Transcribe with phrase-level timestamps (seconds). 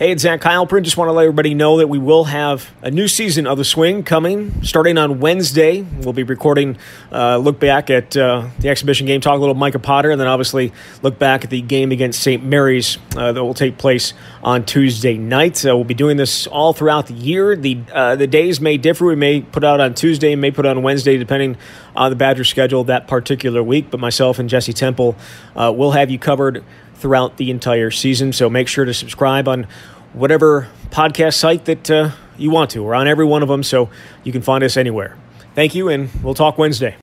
[0.00, 0.82] Hey, it's Zach Heilprin.
[0.82, 3.66] Just want to let everybody know that we will have a new season of The
[3.66, 5.82] Swing coming starting on Wednesday.
[5.82, 6.78] We'll be recording,
[7.12, 10.26] uh, look back at uh, the exhibition game, talk a little Micah Potter, and then
[10.26, 12.42] obviously look back at the game against St.
[12.42, 15.60] Mary's uh, that will take place on Tuesday night.
[15.64, 17.54] we'll be doing this all throughout the year.
[17.54, 19.04] The, uh, the days may differ.
[19.04, 21.58] We may put out on Tuesday, may put out on Wednesday, depending
[21.94, 23.90] on the Badger schedule that particular week.
[23.90, 25.14] But myself and Jesse Temple
[25.54, 26.64] uh, will have you covered
[27.00, 28.32] throughout the entire season.
[28.32, 29.66] So make sure to subscribe on
[30.12, 32.82] whatever podcast site that uh, you want to.
[32.82, 33.90] We're on every one of them, so
[34.24, 35.16] you can find us anywhere.
[35.54, 37.00] Thank you, and we'll talk Wednesday.